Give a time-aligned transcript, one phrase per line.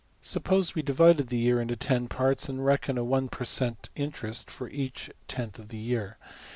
[0.19, 4.67] Suppose we divided the year into $10$~parts, and reckon a one per cent.\ interest for
[4.69, 6.17] each tenth of the year.